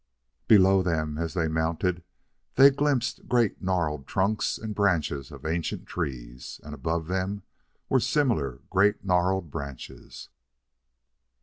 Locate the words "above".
6.73-7.05